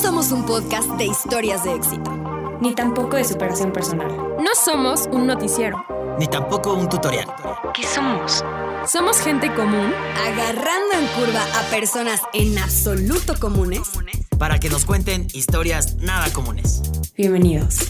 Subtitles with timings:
[0.00, 2.10] somos un podcast de historias de éxito.
[2.62, 4.08] Ni tampoco de superación personal.
[4.38, 5.84] No somos un noticiero.
[6.18, 7.26] Ni tampoco un tutorial.
[7.74, 8.42] ¿Qué somos?
[8.86, 9.92] Somos gente común.
[10.26, 13.82] Agarrando en curva a personas en absoluto comunes.
[14.38, 16.80] Para que nos cuenten historias nada comunes.
[17.14, 17.80] Bienvenidos.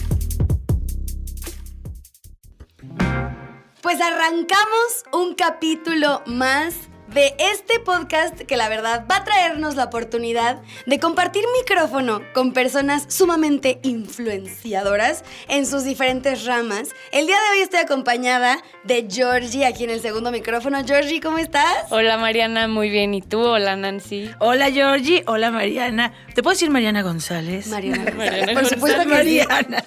[3.81, 6.73] Pues arrancamos un capítulo más
[7.13, 12.53] de este podcast que la verdad va a traernos la oportunidad de compartir micrófono con
[12.53, 16.89] personas sumamente influenciadoras en sus diferentes ramas.
[17.11, 20.77] El día de hoy estoy acompañada de Georgie aquí en el segundo micrófono.
[20.85, 21.91] Georgie, ¿cómo estás?
[21.91, 23.13] Hola Mariana, muy bien.
[23.13, 23.41] ¿Y tú?
[23.41, 24.31] Hola Nancy.
[24.39, 26.13] Hola Georgie, hola Mariana.
[26.33, 27.67] ¿Te puedo decir Mariana González?
[27.67, 28.11] Mariana.
[28.15, 29.41] Mariana Por supuesto que sí.
[29.47, 29.83] Mariana.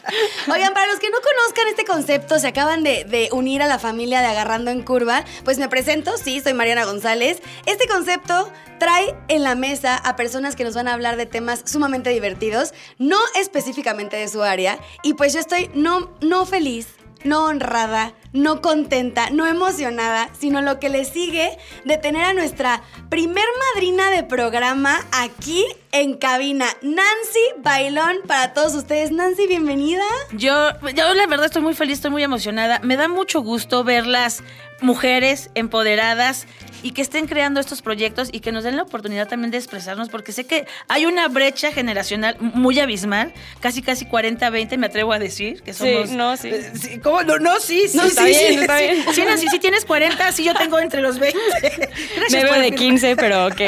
[0.52, 3.78] Oigan, para los que no conozcan este concepto, se acaban de, de unir a la
[3.78, 7.13] familia de Agarrando en Curva, pues me presento, sí, soy Mariana González.
[7.22, 11.62] Este concepto trae en la mesa a personas que nos van a hablar de temas
[11.64, 16.88] sumamente divertidos, no específicamente de su área, y pues yo estoy no, no feliz,
[17.22, 22.82] no honrada, no contenta, no emocionada, sino lo que le sigue de tener a nuestra
[23.08, 29.12] primer madrina de programa aquí en cabina, Nancy Bailón, para todos ustedes.
[29.12, 30.04] Nancy, bienvenida.
[30.32, 32.80] Yo, yo la verdad estoy muy feliz, estoy muy emocionada.
[32.80, 34.42] Me da mucho gusto ver las
[34.80, 36.46] mujeres empoderadas
[36.84, 40.10] y que estén creando estos proyectos y que nos den la oportunidad también de expresarnos,
[40.10, 45.18] porque sé que hay una brecha generacional muy abismal, casi casi 40-20, me atrevo a
[45.18, 46.10] decir, que somos...
[46.10, 46.48] Sí, no, sí.
[46.50, 47.22] Eh, sí, ¿Cómo?
[47.22, 48.84] No, no, sí, sí, No, sí, está sí, bien, sí, está sí.
[48.84, 49.38] bien.
[49.38, 51.38] Sí, tienes 40, sí, yo tengo entre los 20.
[51.62, 52.78] Gracias Me veo de afirmar.
[52.78, 53.60] 15, pero ok.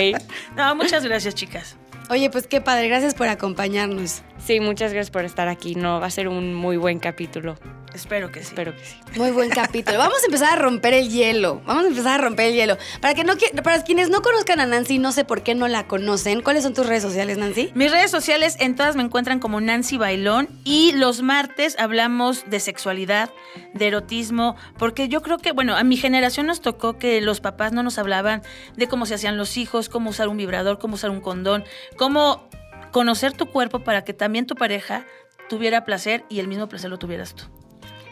[0.54, 1.76] No, muchas gracias, chicas.
[2.10, 4.20] Oye, pues qué padre, gracias por acompañarnos.
[4.46, 5.74] Sí, muchas gracias por estar aquí.
[5.74, 7.56] No, va a ser un muy buen capítulo.
[7.92, 8.50] Espero que sí.
[8.50, 8.94] Espero que sí.
[9.16, 9.98] Muy buen capítulo.
[9.98, 11.62] Vamos a empezar a romper el hielo.
[11.66, 12.78] Vamos a empezar a romper el hielo.
[13.00, 13.32] Para que no
[13.64, 16.42] para quienes no conozcan a Nancy, no sé por qué no la conocen.
[16.42, 17.72] ¿Cuáles son tus redes sociales, Nancy?
[17.74, 22.60] Mis redes sociales en todas me encuentran como Nancy Bailón y los martes hablamos de
[22.60, 23.30] sexualidad,
[23.74, 27.72] de erotismo, porque yo creo que, bueno, a mi generación nos tocó que los papás
[27.72, 28.42] no nos hablaban
[28.76, 31.64] de cómo se hacían los hijos, cómo usar un vibrador, cómo usar un condón,
[31.96, 32.48] cómo
[32.92, 35.06] conocer tu cuerpo para que también tu pareja
[35.48, 37.44] tuviera placer y el mismo placer lo tuvieras tú.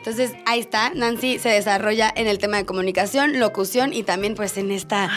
[0.05, 0.91] Entonces, ahí está.
[0.91, 5.11] Nancy se desarrolla en el tema de comunicación, locución y también pues en esta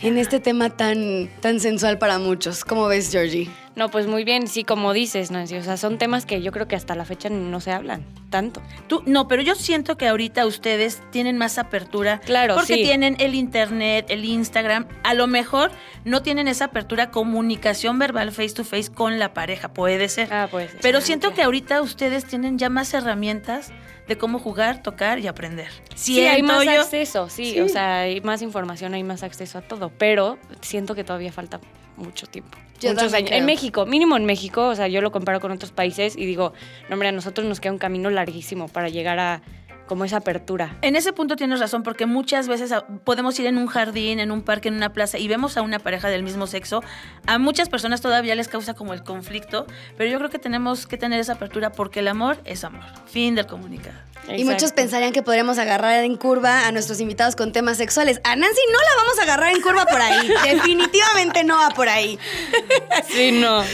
[0.00, 2.64] en este tema tan tan sensual para muchos.
[2.64, 3.50] ¿Cómo ves, Georgie?
[3.76, 5.56] No, pues muy bien, sí, como dices, Nancy.
[5.56, 8.62] O sea, son temas que yo creo que hasta la fecha no se hablan tanto.
[8.88, 12.20] Tú, no, pero yo siento que ahorita ustedes tienen más apertura.
[12.20, 12.82] Claro, Porque sí.
[12.82, 14.86] tienen el internet, el Instagram.
[15.02, 15.70] A lo mejor
[16.04, 19.72] no tienen esa apertura, comunicación verbal face to face con la pareja.
[19.72, 20.32] Puede ser.
[20.32, 20.70] Ah, pues.
[20.80, 23.72] pero siento que ahorita ustedes tienen ya más herramientas
[24.10, 25.68] de cómo jugar, tocar y aprender.
[25.94, 27.60] Sí, hay más yo- acceso, sí, Sí.
[27.60, 29.90] O sea, hay más información, hay más acceso a todo.
[29.96, 31.60] Pero siento que todavía falta
[31.96, 32.58] mucho tiempo.
[32.80, 33.28] Yo Muchos años.
[33.28, 33.38] creo.
[33.38, 36.52] En México, mínimo en México, o sea, yo lo comparo con otros países y digo,
[36.88, 39.42] no, hombre, a nosotros nos queda un camino larguísimo para llegar a
[39.90, 40.76] como esa apertura.
[40.82, 44.30] En ese punto tienes razón, porque muchas veces ah, podemos ir en un jardín, en
[44.30, 46.80] un parque, en una plaza y vemos a una pareja del mismo sexo.
[47.26, 50.96] A muchas personas todavía les causa como el conflicto, pero yo creo que tenemos que
[50.96, 52.84] tener esa apertura porque el amor es amor.
[53.06, 54.09] Fin del comunicado.
[54.28, 58.20] Y muchos pensarían que podríamos agarrar en curva a nuestros invitados con temas sexuales.
[58.22, 60.28] A Nancy no la vamos a agarrar en curva por ahí.
[60.44, 62.18] Definitivamente no va por ahí.
[63.08, 63.64] Sí, no.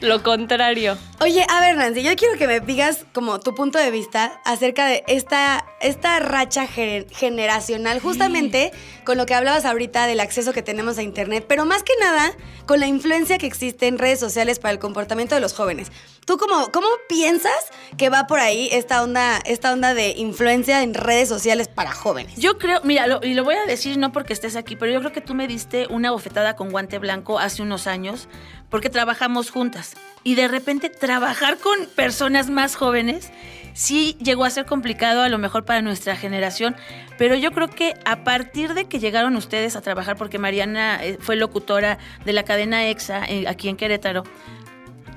[0.00, 0.96] Lo contrario.
[1.20, 4.86] Oye, a ver, Nancy, yo quiero que me digas como tu punto de vista acerca
[4.86, 8.70] de esta, esta racha ge- generacional, justamente
[9.08, 12.30] con lo que hablabas ahorita del acceso que tenemos a Internet, pero más que nada
[12.66, 15.90] con la influencia que existe en redes sociales para el comportamiento de los jóvenes.
[16.26, 20.92] ¿Tú cómo, cómo piensas que va por ahí esta onda, esta onda de influencia en
[20.92, 22.36] redes sociales para jóvenes?
[22.36, 25.12] Yo creo, mira, y lo voy a decir no porque estés aquí, pero yo creo
[25.14, 28.28] que tú me diste una bofetada con guante blanco hace unos años
[28.68, 29.94] porque trabajamos juntas.
[30.22, 33.30] Y de repente trabajar con personas más jóvenes
[33.78, 36.74] sí llegó a ser complicado a lo mejor para nuestra generación,
[37.16, 41.16] pero yo creo que a partir de que llegaron ustedes a trabajar, porque Mariana eh,
[41.20, 44.24] fue locutora de la cadena EXA eh, aquí en Querétaro,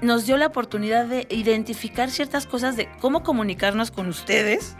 [0.03, 4.75] nos dio la oportunidad de identificar ciertas cosas de cómo comunicarnos con ustedes.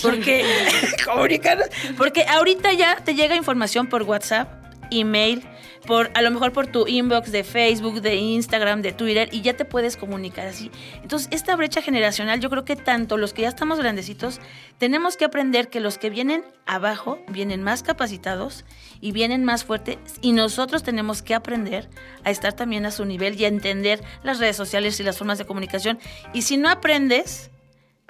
[0.00, 0.44] Porque,
[1.04, 1.66] comunicarnos,
[1.98, 4.48] porque ahorita ya te llega información por WhatsApp,
[4.92, 5.44] email,
[5.86, 9.54] por a lo mejor por tu inbox de Facebook, de Instagram, de Twitter y ya
[9.56, 10.70] te puedes comunicar así.
[11.02, 14.40] Entonces, esta brecha generacional, yo creo que tanto los que ya estamos grandecitos
[14.78, 18.64] tenemos que aprender que los que vienen abajo vienen más capacitados
[19.00, 21.88] y vienen más fuertes y nosotros tenemos que aprender
[22.24, 25.38] a estar también a su nivel y a entender las redes sociales y las formas
[25.38, 25.98] de comunicación.
[26.32, 27.50] Y si no aprendes,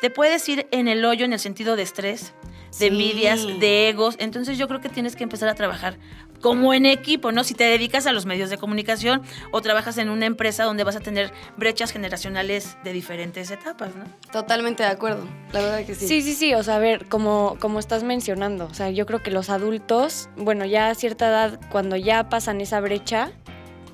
[0.01, 2.87] te puedes ir en el hoyo en el sentido de estrés, de Sí.
[2.87, 4.17] envidias, de egos.
[4.19, 5.97] Entonces yo creo que tienes que empezar a trabajar
[6.45, 7.43] como en equipo, ¿no?
[7.43, 10.95] Si te dedicas a los medios de comunicación o trabajas en una empresa donde vas
[10.95, 14.05] a tener brechas generacionales de diferentes etapas, ¿no?
[14.31, 15.27] Totalmente de acuerdo.
[15.55, 16.07] La verdad que sí.
[16.07, 16.53] Sí, sí, sí.
[16.53, 20.29] O sea, a ver, como, como estás mencionando, o sea, yo creo que los adultos,
[20.37, 23.33] bueno, ya a cierta edad, cuando ya pasan esa brecha,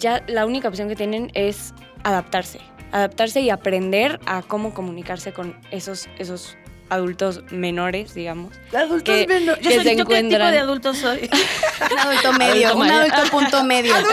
[0.00, 2.58] ya la única opción que tienen es adaptarse.
[2.90, 6.56] Adaptarse y aprender a cómo comunicarse con esos, esos
[6.90, 8.54] adultos menores, digamos.
[8.74, 9.62] Adultos que- menores.
[9.64, 11.30] Yo que soy, se ¿yo qué tipo encuentran- de adulto soy?
[11.92, 13.94] Un adulto medio, Adulto un adulto punto medio.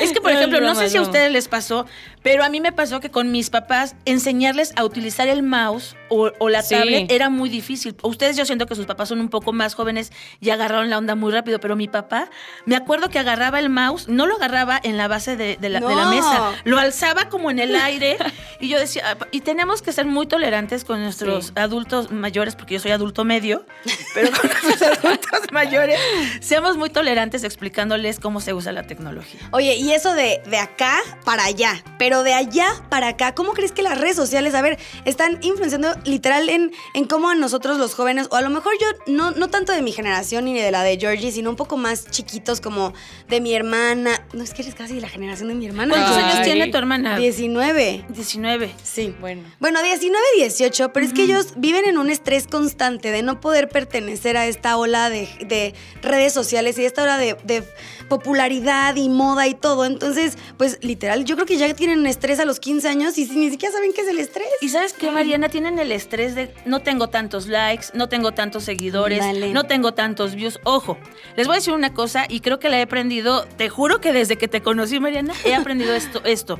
[0.00, 1.86] Es que, por No, ejemplo, no sé si a ustedes les pasó,
[2.22, 6.32] pero a mí me pasó que con mis papás enseñarles a utilizar el mouse o,
[6.38, 6.74] o la Sí.
[6.74, 7.94] tablet era muy difícil.
[8.02, 10.10] Ustedes yo siento que sus papás son un poco más jóvenes
[10.40, 12.28] y agarraron la onda muy rápido, pero mi papá,
[12.66, 15.78] me acuerdo que agarraba el mouse, no lo agarraba en la base de, de la,
[15.80, 18.16] de la mesa, lo alzaba como en el aire
[18.60, 21.52] y yo decía, "Ah, y tenemos que ser muy tolerantes con nuestros Sí.
[21.56, 23.64] adultos mayores, porque yo soy adulto medio,
[24.14, 25.98] pero con nuestros adultos mayores,
[26.40, 29.40] seamos muy tolerantes explicándoles cómo se usa la tecnología.
[29.52, 33.72] Oye, y eso de, de acá para allá, pero de allá para acá, ¿cómo crees
[33.72, 37.94] que las redes sociales, a ver, están influenciando literal en, en cómo a nosotros los
[37.94, 40.82] jóvenes, o a lo mejor yo, no, no tanto de mi generación ni de la
[40.82, 42.92] de Georgie, sino un poco más chiquitos como
[43.28, 44.24] de mi hermana.
[44.32, 45.94] No, es que eres casi de la generación de mi hermana.
[45.94, 46.22] ¿Cuántos Ay.
[46.24, 47.16] años tiene tu hermana?
[47.18, 48.04] 19.
[48.08, 48.70] 19.
[48.82, 49.14] Sí.
[49.20, 49.42] Bueno.
[49.60, 53.68] Bueno, 19, 18, pero es que ellos viven en un estrés constante de no poder
[53.68, 57.62] pertenecer a esta ola de, de redes sociales y esta ola de, de
[58.08, 59.84] popularidad y moda y todo.
[59.84, 63.50] Entonces, pues literal, yo creo que ya tienen estrés a los 15 años y ni
[63.50, 64.48] siquiera saben qué es el estrés.
[64.60, 68.64] Y sabes qué, Mariana, tienen el estrés de no tengo tantos likes, no tengo tantos
[68.64, 69.52] seguidores, Dale.
[69.52, 70.60] no tengo tantos views.
[70.64, 70.98] Ojo,
[71.36, 74.12] les voy a decir una cosa y creo que la he aprendido, te juro que
[74.12, 76.58] desde que te conocí, Mariana, he aprendido esto, esto.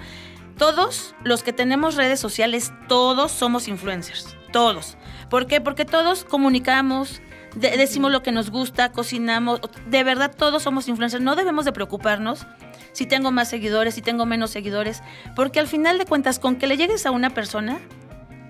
[0.59, 4.37] Todos los que tenemos redes sociales, todos somos influencers.
[4.53, 4.97] Todos.
[5.31, 5.61] ¿Por qué?
[5.61, 7.21] Porque todos comunicamos,
[7.55, 9.61] de- decimos lo que nos gusta, cocinamos.
[9.89, 11.23] De verdad, todos somos influencers.
[11.23, 12.47] No debemos de preocuparnos
[12.93, 15.03] si tengo más seguidores, si tengo menos seguidores.
[15.35, 17.81] Porque al final de cuentas, con que le llegues a una persona,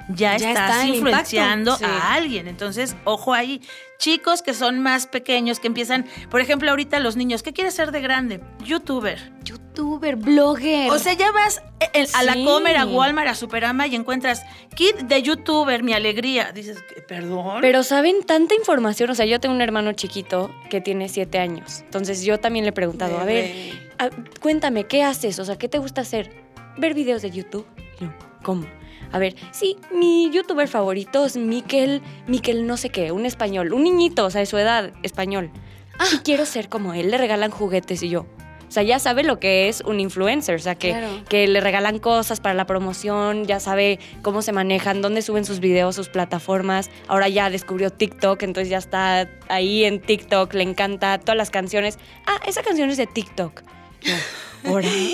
[0.08, 1.76] ya, Ya estás está influenciando.
[1.76, 1.84] Sí.
[1.84, 2.49] a alguien.
[2.49, 3.62] Entonces, ojo ahí.
[3.99, 7.93] Chicos que son más pequeños, que empiezan, por ejemplo, ahorita los niños, ¿qué quieres ser
[7.93, 8.40] de grande?
[8.64, 9.32] Youtuber.
[9.44, 10.91] Youtuber, blogger.
[10.91, 12.35] O sea, ya vas eh, eh, a la.
[12.35, 14.43] Comer, a Walmart, a Superama y encuentras
[14.75, 16.53] kit de youtuber, mi alegría.
[16.53, 17.59] Dices, perdón.
[17.61, 21.81] Pero saben tanta información, o sea, yo tengo un hermano chiquito que tiene siete años,
[21.83, 24.11] entonces yo también le he preguntado, a ver, a-
[24.41, 25.39] cuéntame, ¿qué haces?
[25.39, 26.31] O sea, ¿qué te gusta hacer?
[26.79, 27.67] Ver videos de YouTube.
[28.01, 28.11] Y yo,
[28.43, 28.67] ¿cómo?
[29.11, 33.83] A ver, sí, mi youtuber favorito es Miquel, Miquel no sé qué, un español, un
[33.85, 35.51] niñito, o sea, de su edad, español.
[35.99, 38.25] Ah, quiero ser como él, le regalan juguetes y yo.
[38.73, 41.09] O sea, ya sabe lo que es un influencer, o sea, que, Claro.
[41.29, 45.61] que le regalan cosas para la promoción, ya sabe cómo se manejan, dónde suben sus
[45.61, 46.89] videos, sus plataformas.
[47.07, 51.99] Ahora ya descubrió TikTok, entonces ya está ahí en TikTok, le encanta todas las canciones.
[52.27, 53.61] Ah, esa canción es de TikTok.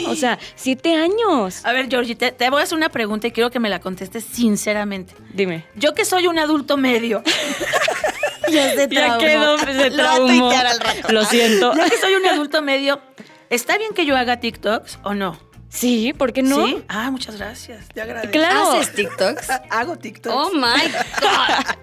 [0.06, 1.64] O sea, siete años.
[1.64, 3.80] A ver, Georgie, te, te voy a hacer una pregunta y quiero que me la
[3.80, 5.14] contestes sinceramente.
[5.32, 5.64] Dime.
[5.74, 7.22] Yo que soy un adulto medio,
[8.52, 9.18] ya se Ya traumó.
[9.18, 10.26] quedó, se Lo a traumó.
[10.48, 11.12] tuitear al rato.
[11.12, 11.74] Lo siento.
[11.74, 13.00] yo que soy un adulto medio,
[13.50, 15.38] ¿está bien que yo haga TikToks o no?
[15.70, 16.66] Sí, ¿por qué no?
[16.66, 16.82] ¿Sí?
[16.88, 17.88] Ah, muchas gracias.
[17.88, 18.32] Te agradezco.
[18.32, 18.72] Claro.
[18.72, 19.48] ¿Haces TikToks?
[19.70, 20.34] Hago TikToks.
[20.34, 20.60] Oh my
[21.20, 21.76] God.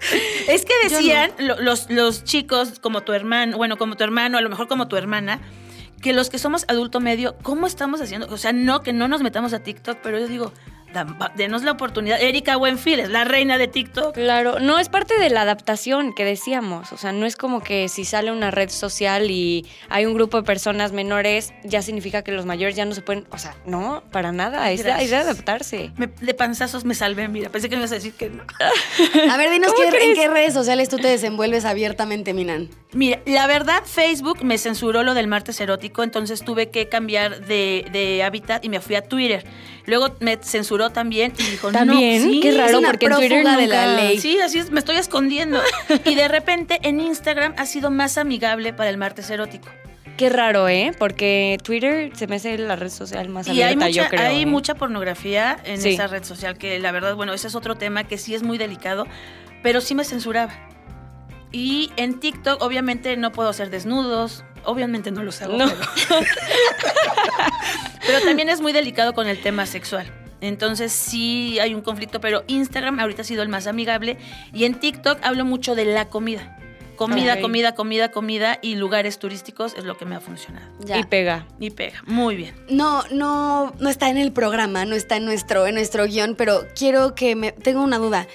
[0.48, 4.40] Es que decían lo- los, los chicos, como tu hermano, bueno, como tu hermano, a
[4.40, 5.40] lo mejor como tu hermana,
[6.02, 8.26] que los que somos adulto medio, ¿cómo estamos haciendo?
[8.32, 10.52] O sea, no, que no nos metamos a TikTok, pero yo digo,
[11.36, 12.20] denos la oportunidad.
[12.20, 14.14] Erika Buenfil es la reina de TikTok.
[14.14, 17.88] Claro, no es parte de la adaptación que decíamos, o sea, no es como que
[17.88, 22.32] si sale una red social y hay un grupo de personas menores, ya significa que
[22.32, 25.16] los mayores ya no se pueden, o sea, no, para nada, es de, es de
[25.16, 25.92] adaptarse.
[25.96, 28.44] Me- de panzazos me salvé, mira, pensé que me ibas a decir que no.
[29.30, 32.68] A ver, dinos ¿Cómo qué- en qué redes sociales tú te desenvuelves abiertamente, Minan.
[32.92, 37.86] Mira, la verdad, Facebook me censuró lo del martes erótico, entonces tuve que cambiar de,
[37.92, 39.44] de hábitat y me fui a Twitter.
[39.86, 43.12] Luego me censuró también y dijo, También, no, sí, qué raro, es una porque en
[43.14, 43.80] Twitter prófuga nunca...
[43.80, 44.18] de la ley.
[44.18, 45.60] Sí, así es, me estoy escondiendo.
[46.04, 49.68] Y de repente en Instagram ha sido más amigable para el martes erótico.
[50.16, 50.92] Qué raro, ¿eh?
[50.98, 54.26] Porque Twitter se me hace la red social más Y hay abierta, mucha, yo creo.
[54.28, 54.46] hay ¿eh?
[54.46, 55.90] mucha pornografía en Sí.
[55.90, 58.56] esa red social que la verdad, bueno, ese es otro tema que sí es muy
[58.56, 59.06] delicado,
[59.62, 60.52] pero sí me censuraba.
[61.52, 65.56] Y en TikTok obviamente no puedo hacer desnudos, obviamente no los hago.
[65.56, 65.66] No.
[65.68, 66.20] Pero,
[68.06, 70.12] pero también es muy delicado con el tema sexual.
[70.40, 74.18] Entonces sí hay un conflicto, pero Instagram ahorita ha sido el más amigable
[74.52, 76.58] y en TikTok hablo mucho de la comida.
[76.96, 80.66] Comida, comida, comida, comida y lugares turísticos es lo que me ha funcionado.
[80.80, 80.98] Ya.
[80.98, 81.46] Y pega.
[81.60, 82.54] Y pega, muy bien.
[82.70, 86.66] No, no, no está en el programa, no está en nuestro, en nuestro guion, pero
[86.74, 87.52] quiero que me.
[87.52, 88.26] Tengo una duda.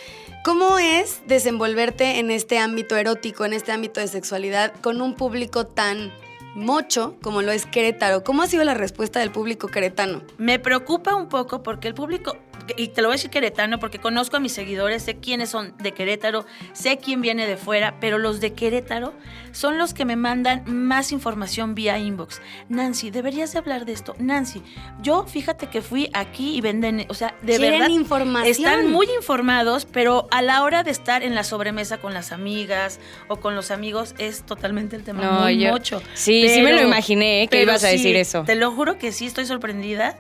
[0.44, 5.68] ¿Cómo es desenvolverte en este ámbito erótico, en este ámbito de sexualidad, con un público
[5.68, 6.12] tan
[6.56, 8.24] mocho como lo es Querétaro?
[8.24, 10.24] ¿Cómo ha sido la respuesta del público queretano?
[10.40, 12.38] Me preocupa un poco porque el público,
[12.78, 15.74] y te lo voy a decir queretano porque conozco a mis seguidores, sé quiénes son
[15.78, 19.14] de Querétaro, sé quién viene de fuera, pero los de Querétaro
[19.52, 22.42] son los que me mandan más información vía inbox.
[22.70, 24.16] Nancy, deberías de hablar de esto.
[24.20, 24.62] Nancy,
[25.02, 27.90] yo fíjate que fui aquí y venden, o sea, de Quieren verdad.
[27.90, 28.48] información.
[28.68, 33.00] Están muy informados, pero a la hora de estar en la sobremesa con las amigas
[33.28, 36.02] o con los amigos es totalmente el tema No, muy yo- mocho.
[36.14, 37.48] sí, sí me lo imaginé, ¿eh?
[37.48, 38.44] que ibas a decir eso.
[38.46, 40.18] Te lo juro que sí estoy sorprendida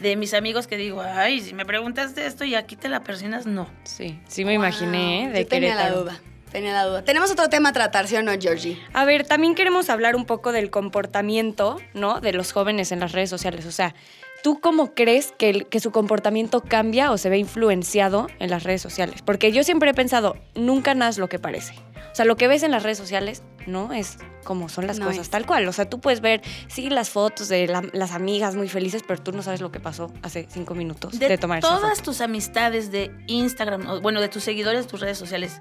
[0.00, 3.02] de mis amigos que digo, ay, si me preguntas de esto y aquí te la
[3.02, 3.68] persinas, no.
[3.84, 5.28] Sí, sí me imaginé, ¿eh?
[5.30, 6.20] De yo tenía la duda.
[6.50, 7.04] Tenía la duda.
[7.04, 8.76] Tenemos otro tema a tratar, ¿sí o no, Georgie?
[8.92, 12.20] A ver, también queremos hablar un poco del comportamiento, ¿no?
[12.20, 13.66] De los jóvenes en las redes sociales.
[13.66, 13.94] O sea,
[14.42, 18.62] ¿tú cómo crees que, el- que su comportamiento cambia o se ve influenciado en las
[18.64, 19.22] redes sociales?
[19.22, 21.74] Porque yo siempre he pensado, nunca nada es lo que parece.
[22.12, 25.06] O sea, lo que ves en las redes sociales no es como son las No
[25.06, 25.30] cosas, es.
[25.30, 25.68] tal cual.
[25.68, 29.22] O sea, tú puedes ver, sí, las fotos de la- las amigas muy felices, pero
[29.22, 32.90] tú no sabes lo que pasó hace cinco minutos de, De, tomar todas tus amistades
[32.90, 35.60] de Instagram, o, bueno, de tus seguidores, tus redes sociales,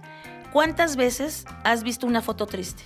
[0.51, 2.81] ¿cuántas veces has visto una foto triste?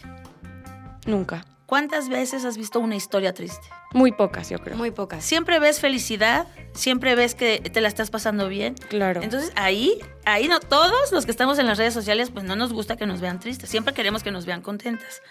[1.06, 1.46] Nunca.
[1.74, 3.68] ¿Cuántas veces has visto una historia triste?
[3.94, 4.78] Muy pocas, yo creo.
[4.78, 5.26] Muy pocas.
[5.26, 8.76] Siempre ves felicidad, siempre ves que te la estás pasando bien.
[8.90, 9.24] Claro.
[9.24, 12.74] Entonces ahí, ahí no, todos los que estamos en las redes sociales, pues no nos
[12.74, 15.24] gusta que nos vean tristes, siempre queremos que nos vean contentas.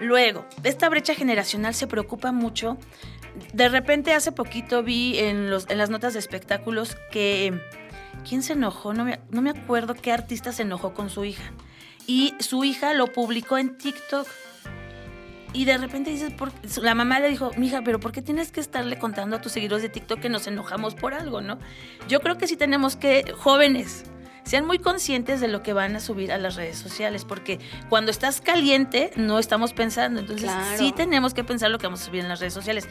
[0.00, 2.76] Luego, esta brecha generacional se preocupa mucho.
[3.52, 7.56] De repente hace poquito vi en, los, en las notas de espectáculos que...
[8.28, 8.94] ¿Quién se enojó?
[8.94, 11.52] No me, no me acuerdo qué artista se enojó con su hija.
[12.08, 14.26] Y su hija lo publicó en TikTok.
[15.54, 18.60] Y de repente dices, por- la mamá le dijo, mija, pero ¿por qué tienes que
[18.60, 21.58] estarle contando a tus seguidores de TikTok que nos enojamos por algo, no?
[22.08, 24.04] Yo creo que sí tenemos que, jóvenes,
[24.42, 28.10] sean muy conscientes de lo que van a subir a las redes sociales, porque cuando
[28.10, 30.76] estás caliente no estamos pensando, entonces Claro.
[30.76, 32.86] sí tenemos que pensar lo que vamos a subir en las redes sociales.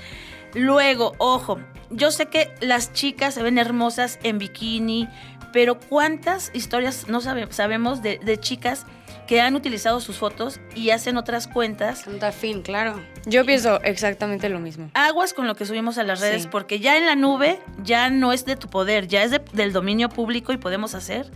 [0.55, 5.08] Luego, ojo, yo sé que las chicas se ven hermosas en bikini,
[5.51, 8.86] pero ¿cuántas historias no sabe- sabemos de, de chicas
[9.33, 12.05] que han utilizado sus fotos y hacen otras cuentas?
[12.39, 13.01] Fin, claro.
[13.25, 14.91] Yo pienso exactamente lo mismo.
[14.93, 16.49] Aguas con lo que subimos a las redes, Sí.
[16.51, 19.73] porque ya en la nube ya no es de tu poder, ya es de- del
[19.73, 21.31] dominio público y podemos hacer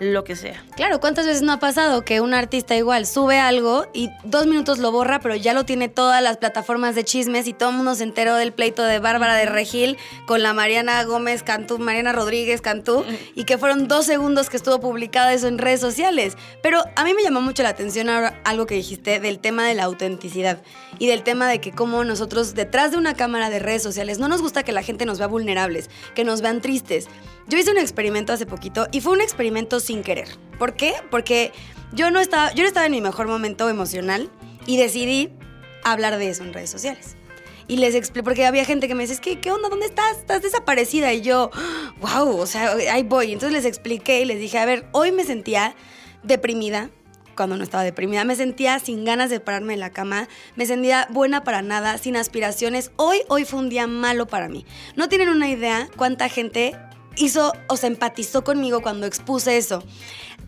[0.00, 0.64] lo que sea.
[0.76, 4.78] Claro, ¿cuántas veces no ha pasado que un artista igual sube algo y dos minutos
[4.78, 7.94] lo borra, pero ya lo tiene todas las plataformas de chismes y todo el mundo
[7.94, 12.62] se enteró del pleito de Bárbara de Regil con la Mariana Gómez Cantú, Mariana Rodríguez
[12.62, 13.04] Cantú,
[13.34, 16.36] y que fueron dos segundos que estuvo publicado eso en redes sociales.
[16.62, 19.74] Pero a mí me llamó mucho la atención ahora algo que dijiste del tema de
[19.74, 20.62] la autenticidad
[20.98, 24.28] y del tema de que como nosotros detrás de una cámara de redes sociales no
[24.28, 27.08] nos gusta que la gente nos vea vulnerables, que nos vean tristes.
[27.50, 30.28] Yo hice un experimento hace poquito y fue un experimento sin querer.
[30.56, 30.94] ¿Por qué?
[31.10, 31.50] Porque
[31.92, 34.30] yo no estaba, yo no estaba en mi mejor momento emocional
[34.66, 35.32] y decidí
[35.82, 37.16] hablar de eso en redes sociales.
[37.66, 39.68] Y les expliqué, porque había gente que me decía, que, ¿qué onda?
[39.68, 40.18] ¿Dónde estás?
[40.18, 41.12] Estás desaparecida.
[41.12, 41.50] Y yo,
[42.00, 43.32] wow, o sea, ahí voy.
[43.32, 45.74] Entonces les expliqué y les dije, a ver, hoy me sentía
[46.22, 46.88] deprimida,
[47.34, 51.08] cuando no estaba deprimida, me sentía sin ganas de pararme de la cama, me sentía
[51.10, 52.92] buena para nada, sin aspiraciones.
[52.94, 54.64] Hoy, hoy fue un día malo para mí.
[54.94, 56.76] No tienen una idea cuánta gente
[57.16, 59.82] hizo o se empatizó conmigo cuando expuse eso.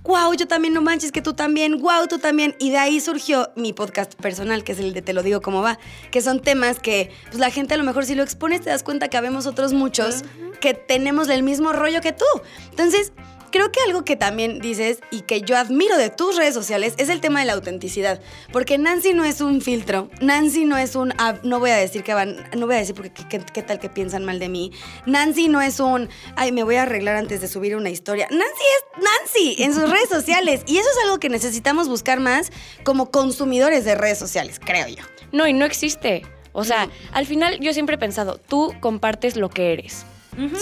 [0.05, 2.57] Wow, yo también, no manches, que tú también, wow, tú también.
[2.59, 5.63] Y de ahí surgió mi podcast personal, que es el de Te lo digo cómo
[5.63, 5.79] va,
[6.11, 8.83] que son temas que pues, la gente a lo mejor si lo expones te das
[8.83, 10.25] cuenta que habemos otros muchos
[10.61, 12.25] que tenemos el mismo rollo que tú.
[12.71, 13.13] Entonces,
[13.53, 17.09] creo que algo que también dices y que yo admiro de tus redes sociales es
[17.09, 18.21] el tema de la autenticidad.
[18.53, 22.03] Porque Nancy no es un filtro, Nancy no es un, ah, no voy a decir
[22.03, 24.49] que van, no voy a decir porque qué, qué- qué tal que piensan mal de
[24.49, 24.73] mí.
[25.07, 28.27] Nancy no es un, ay, me voy a arreglar antes de subir una historia.
[28.31, 30.63] Nancy es Nancy en sus redes sociales.
[30.67, 32.51] Y eso es algo que necesitamos buscar más
[32.83, 35.05] como consumidores de redes sociales, creo yo.
[35.31, 36.23] No, y no existe.
[36.55, 40.05] O sea, al final yo siempre he pensado, tú compartes lo que eres.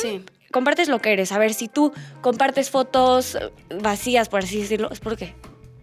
[0.00, 0.24] Sí.
[0.50, 1.32] Compartes lo que eres.
[1.32, 3.38] A ver, si tú compartes fotos
[3.80, 5.34] vacías, por así decirlo, es porque,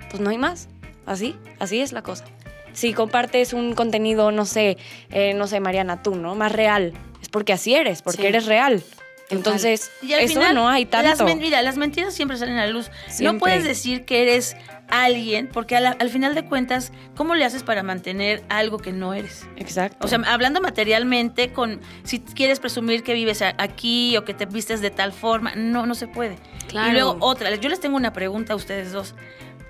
[0.10, 0.68] pues no hay más.
[1.06, 2.26] Así, así es la cosa.
[2.74, 4.78] Si compartes un contenido, no sé,
[5.10, 6.36] eh, no sé, Mariana, tú, ¿no?
[6.36, 8.28] Más real, es porque así eres, porque Sí.
[8.28, 8.84] eres real.
[9.30, 11.26] Entonces, Y al eso final, no hay Las, tanto.
[11.26, 12.90] men- mira, las mentiras siempre salen a la luz.
[13.20, 14.56] No puedes decir que eres
[14.90, 19.48] alguien, porque al final de cuentas, ¿cómo le haces para mantener algo que no eres?
[19.56, 20.06] Exacto.
[20.06, 24.82] O sea, hablando materialmente, con si quieres presumir que vives aquí o que te vistes
[24.82, 26.38] de tal forma, no, no se puede.
[26.68, 26.90] Claro.
[26.90, 29.16] Y luego otra, yo les tengo una pregunta a ustedes dos.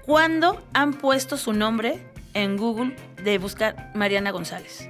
[0.05, 1.99] ¿Cuándo han puesto su nombre
[2.33, 4.89] en Google de buscar Mariana González?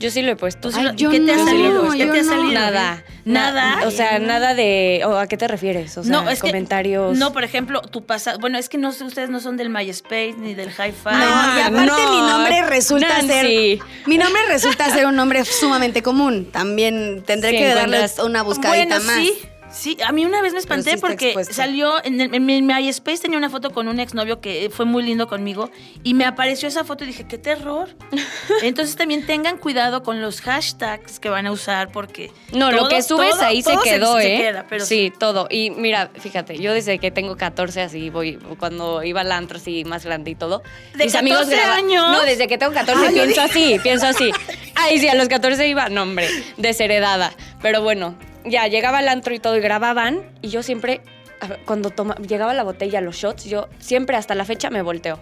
[0.00, 0.70] Yo sí lo he puesto.
[0.70, 1.90] Tú sí Ay, yo ¿Qué te ha salido?
[1.92, 2.28] ¿Qué yo te ha no.
[2.30, 2.52] salido?
[2.52, 3.04] Nada.
[3.26, 3.76] Nada.
[3.76, 5.02] Na- o sea, nada de.
[5.04, 5.96] o ¿A qué te refieres?
[5.98, 7.18] O sea, no, es que- comentarios.
[7.18, 8.38] no, por ejemplo, tu pasado.
[8.38, 11.04] Bueno, es que no sé, ustedes no son del MySpace ni del Hi-Fi.
[11.04, 13.28] No, Ah, y aparte no, mi nombre resulta Nancy.
[13.28, 13.78] ser.
[14.06, 16.50] Mi nombre resulta ser un nombre sumamente común.
[16.50, 19.16] También tendré Sí, que darle encuentras- una buscadita bueno, más.
[19.16, 19.34] sí.
[19.72, 23.18] Sí, a mí una vez me espanté sí porque salió en, el- en mi MySpace
[23.22, 25.70] tenía una foto con un exnovio que fue muy lindo conmigo
[26.02, 27.88] y me apareció esa foto y dije, qué terror.
[28.62, 33.00] Entonces también tengan cuidado con los hashtags que van a usar porque No, lo que
[33.02, 34.38] subes todo- ahí se quedó, se ¿eh?
[34.38, 35.46] queda, pero sí, todo.
[35.50, 39.84] Y mira, fíjate, yo desde que tengo 14 así voy, cuando iba al antro así
[39.84, 40.62] más grande y todo.
[40.96, 42.10] ¿De 14 graba- años?
[42.10, 44.30] No, desde que tengo 14 Ay, pienso así, pienso así.
[44.74, 47.32] Ay, sí, a los 14 iba, no, hombre, desheredada.
[47.62, 51.00] Pero bueno, ya llegaba al antro y todo y grababan y yo siempre,
[51.64, 55.18] cuando toma, llegaba la botella, los shots, yo siempre hasta la fecha me volteo.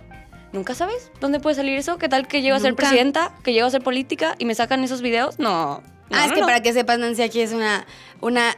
[0.53, 1.99] ¿Nunca sabes dónde puede salir eso?
[1.99, 2.85] ¿Qué tal que llego a ser Nunca.
[2.85, 3.33] presidenta?
[3.45, 5.39] ¿Que llego a ser política y me sacan esos videos?
[5.39, 5.83] No.
[6.11, 6.47] no, ah, es no, que no.
[6.47, 7.87] para que sepas, Nancy, aquí es una,
[8.21, 8.57] una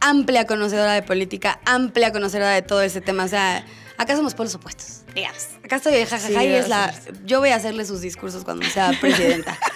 [0.00, 3.24] amplia conocedora de política, amplia conocedora de todo ese tema.
[3.24, 3.64] O sea,
[3.96, 5.46] acá somos polos opuestos, digamos.
[5.64, 6.92] Acá estoy jajaja Sí, y es la.
[7.24, 9.56] Yo voy a hacerle sus discursos cuando sea presidenta.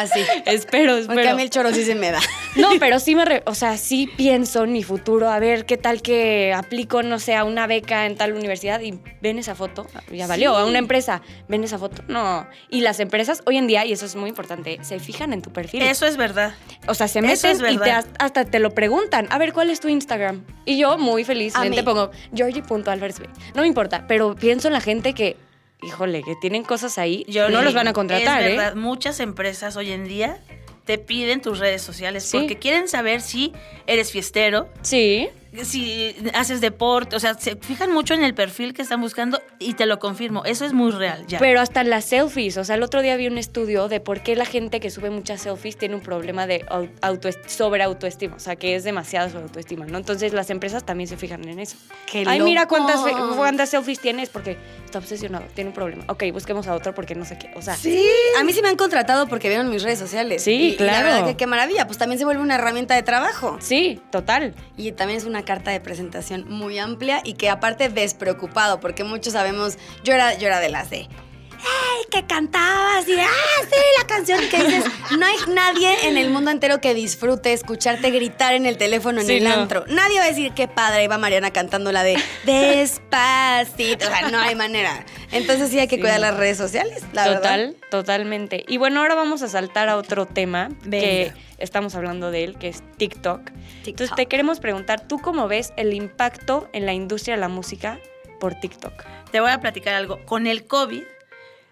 [0.00, 0.20] Así.
[0.46, 1.30] Espero, Porque espero.
[1.30, 2.20] a mí el choro sí se me da.
[2.56, 5.76] No, pero sí me, re- o sea, sí pienso en mi futuro, a ver qué
[5.76, 9.86] tal que aplico, no sé, a una beca en tal universidad y ven esa foto,
[10.12, 12.46] ya valió, a una empresa, ven esa foto, no.
[12.68, 15.52] Y las empresas hoy en día, y eso es muy importante, se fijan en tu
[15.52, 15.82] perfil.
[15.82, 16.54] Eso es verdad.
[16.86, 19.80] o sea, se meten es y te, hasta te lo preguntan, a ver, ¿cuál es
[19.80, 20.44] tu Instagram?
[20.64, 23.28] Y yo muy felizmente pongo georgie.alversbe.
[23.54, 25.36] No me importa, pero pienso en la gente que,
[25.82, 28.56] híjole, que tienen cosas ahí, Yo no los van a contratar, es ¿eh?
[28.56, 30.40] verdad, Muchas empresas hoy en día
[30.84, 32.38] te piden tus redes sociales Sí.
[32.38, 33.52] porque quieren saber si
[33.86, 35.28] eres fiestero, Sí.
[35.62, 39.74] Si haces deporte, o sea, se fijan mucho en el perfil que están buscando y
[39.74, 41.38] te lo confirmo, eso es muy real ya.
[41.38, 44.36] Pero hasta las selfies, o sea, el otro día vi un estudio de por qué
[44.36, 48.40] la gente que sube muchas selfies tiene un problema de au- autoest- sobre autoestima, o
[48.40, 49.98] sea, que es demasiada sobre autoestima, ¿no?
[49.98, 51.76] Entonces las empresas también se fijan en eso.
[52.10, 53.00] ¡Qué Ay, mira cuántas,
[53.36, 56.04] cuántas selfies tienes porque está obsesionado, tiene un problema.
[56.08, 58.04] Ok, busquemos a otro porque no sé qué, o sea, Sí,
[58.38, 60.42] a mí sí me han contratado porque vieron mis redes sociales.
[60.42, 61.04] Sí, Y- y la claro.
[61.06, 63.56] verdad que qué maravilla, pues también se vuelve una herramienta de trabajo.
[63.60, 64.54] sí, total.
[64.76, 69.32] Y también es una carta de presentación muy amplia y que aparte despreocupado, porque muchos
[69.32, 71.08] sabemos, yo era, yo era de las de,
[71.52, 73.06] ¡ay, que cantabas!
[73.08, 73.26] Y, ¡ah,
[73.62, 74.40] sí, la canción!
[74.50, 74.84] que dices,
[75.18, 79.26] no hay nadie en el mundo entero que disfrute escucharte gritar en el teléfono en
[79.26, 79.50] Sí, el no.
[79.50, 79.84] antro.
[79.88, 84.06] Nadie va a decir, qué padre, iba Mariana cantando la de Despacito.
[84.06, 85.04] O sea, no hay manera.
[85.32, 87.76] Entonces sí hay que Sí, cuidar las redes sociales, la Total, verdad.
[87.90, 88.64] totalmente.
[88.66, 91.04] Y bueno, ahora vamos a saltar a otro tema Venga.
[91.04, 93.40] que estamos hablando de él, que es TikTok.
[93.48, 94.16] Entonces TikTok.
[94.16, 97.98] te queremos preguntar, ¿tú cómo ves el impacto en la industria de la música
[98.40, 98.92] por TikTok?
[99.30, 100.24] Te voy a platicar algo.
[100.24, 101.02] Con el COVID,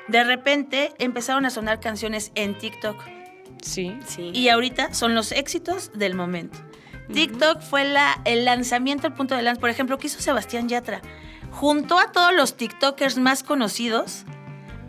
[0.09, 2.97] de repente empezaron a sonar canciones en TikTok
[3.63, 3.97] Sí.
[4.07, 4.31] Sí.
[4.35, 6.59] y ahorita son los éxitos del momento.
[7.13, 9.61] TikTok fue la, el lanzamiento, el punto de lanzamiento.
[9.61, 11.01] Por ejemplo, que hizo Sebastián Yatra.
[11.53, 14.25] Juntó a todos los TikTokers más conocidos,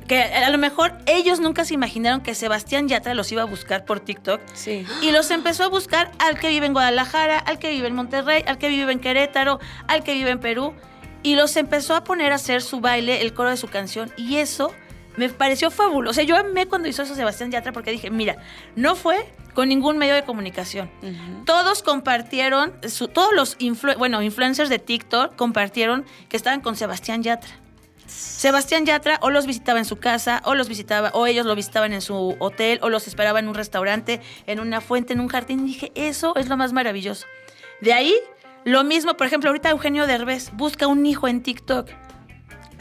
[0.07, 3.85] que a lo mejor ellos nunca se imaginaron que Sebastián Yatra los iba a buscar
[3.85, 4.41] por TikTok.
[4.53, 4.85] Sí.
[5.01, 8.43] Y los empezó a buscar al que vive en Guadalajara, al que vive en Monterrey,
[8.47, 10.73] al que vive en Querétaro, al que vive en Perú.
[11.23, 14.11] Y los empezó a poner a hacer su baile, el coro de su canción.
[14.17, 14.73] Y eso
[15.17, 16.11] me pareció fabuloso.
[16.11, 18.37] O sea, yo amé cuando hizo eso Sebastián Yatra porque dije, mira,
[18.75, 19.17] no fue
[19.53, 20.89] con ningún medio de comunicación.
[21.45, 27.23] Todos compartieron, su- todos los influ- bueno, influencers de TikTok compartieron que estaban con Sebastián
[27.23, 27.49] Yatra.
[28.05, 31.91] Sebastián Yatra o los visitaba en su casa, o los visitaba, o ellos lo visitaban
[31.93, 35.61] en su hotel, o los esperaba en un restaurante, en una fuente, en un jardín.
[35.65, 37.25] Y dije, eso es lo más maravilloso.
[37.81, 38.15] De ahí,
[38.63, 41.89] lo mismo, por ejemplo, ahorita Eugenio Derbez busca un hijo en TikTok.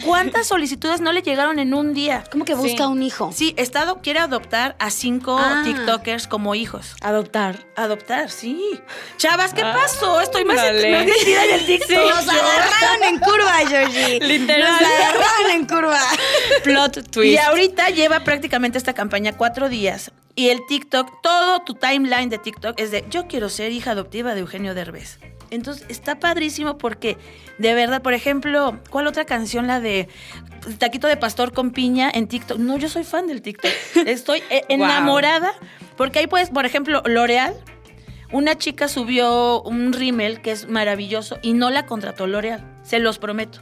[0.05, 2.25] ¿Cuántas solicitudes no le llegaron en un día?
[2.31, 2.91] ¿Cómo que busca Sí.
[2.91, 3.31] un hijo?
[3.35, 5.63] Sí, Estado quiere adoptar a cinco Ah.
[5.65, 6.95] TikTokers como hijos.
[7.01, 7.67] Adoptar.
[7.77, 8.81] Adoptar, sí.
[9.17, 10.21] Chavas, ¿qué Ah, pasó?
[10.21, 11.91] Estoy más metida en el TikTok.
[11.91, 14.21] Nos agarraron en curva, Georgie.
[14.21, 14.71] Literal.
[14.71, 16.01] Nos agarraron en curva.
[16.65, 17.33] Plot twist.
[17.33, 20.13] Y ahorita lleva prácticamente esta campaña cuatro días.
[20.35, 24.35] Y el TikTok, todo tu timeline de TikTok es de yo quiero ser hija adoptiva
[24.35, 25.19] de Eugenio Derbez.
[25.51, 27.17] Entonces está padrísimo porque,
[27.59, 29.67] de verdad, por ejemplo, ¿cuál otra canción?
[29.67, 30.09] La de
[30.79, 32.59] Taquito de Pastor con piña en TikTok.
[32.59, 33.71] No, yo soy fan del TikTok.
[34.07, 35.53] Estoy eh, enamorada
[35.97, 37.55] porque ahí puedes, por ejemplo, L'Oreal.
[38.33, 43.19] Una chica subió un rímel que es maravilloso y no la contrató L'Oreal, se los
[43.19, 43.61] prometo.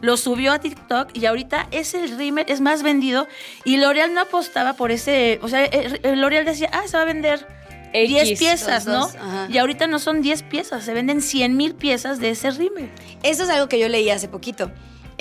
[0.00, 3.28] Lo subió a TikTok y ahorita ese rímel es más vendido
[3.66, 5.68] y L'Oreal no apostaba por ese, o sea,
[6.02, 7.46] L'Oreal decía, ah, se va a vender
[7.92, 9.06] X, 10 piezas, ¿no?
[9.06, 9.16] dos.
[9.48, 12.90] Y ahorita no son 10 piezas, se venden 100 mil piezas de ese rímel.
[13.22, 14.70] Eso es algo que yo leí hace poquito.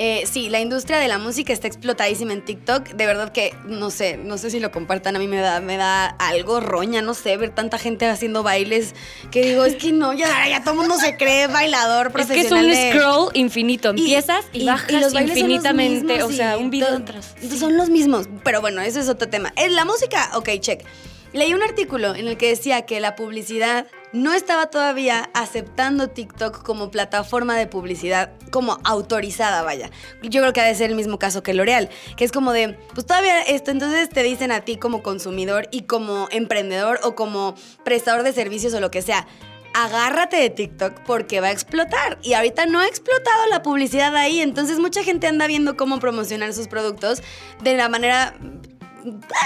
[0.01, 2.91] Eh, sí, la industria de la música está explotadísima en TikTok.
[2.91, 5.17] De verdad que no sé, no sé si lo compartan.
[5.17, 8.95] A mí me da, me da algo roña, no sé, ver tanta gente haciendo bailes
[9.29, 12.21] que digo, es que no, ya, ya todo el mundo se cree bailador Es que
[12.21, 12.65] es profesional.
[12.67, 13.89] un de- scroll infinito.
[13.89, 16.13] Empiezas y, bajas los bailes son los infinitamente.
[16.13, 17.35] mismos o sea, y un video tras.
[17.59, 18.29] Son los mismos.
[18.45, 19.51] Pero bueno, eso es otro tema.
[19.57, 20.85] En la música, ok, check.
[21.31, 26.63] Leí un artículo en el que decía que la publicidad no estaba todavía aceptando TikTok
[26.63, 29.91] como plataforma de publicidad, como autorizada, vaya.
[30.23, 32.79] Yo creo que ha de ser el mismo caso que L'Oreal, que es como de,
[32.95, 37.53] pues todavía esto, entonces te dicen a ti como consumidor y como emprendedor o como
[37.83, 39.27] prestador de servicios o lo que sea,
[39.75, 42.17] agárrate de TikTok porque va a explotar.
[42.23, 46.53] Y ahorita no ha explotado la publicidad ahí, entonces mucha gente anda viendo cómo promocionar
[46.53, 47.21] sus productos
[47.61, 48.35] de la manera,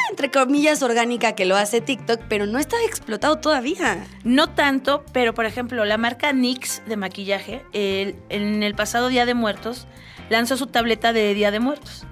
[0.09, 4.05] entre comillas, orgánica que lo hace TikTok, pero no está explotado todavía.
[4.23, 9.25] No tanto, pero por ejemplo, la marca NYX de maquillaje, el- en el pasado Día
[9.25, 9.87] de Muertos,
[10.29, 12.05] lanzó su tableta de Día de Muertos.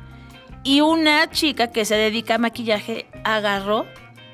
[0.63, 3.85] Y una chica que se dedica a maquillaje agarró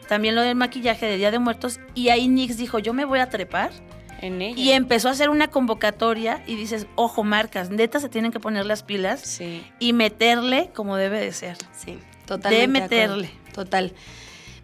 [0.09, 3.19] también lo del maquillaje de Día de Muertos y ahí NYX dijo, yo me voy
[3.19, 3.71] a trepar.
[4.19, 4.59] En ella.
[4.59, 8.65] Y empezó a hacer una convocatoria y dices, ojo, marcas, neta se tienen que poner
[8.65, 9.63] las pilas Sí.
[9.77, 11.55] y meterle como debe de ser.
[11.71, 12.61] Sí, totalmente.
[12.61, 13.31] De meterle.
[13.53, 13.93] Total.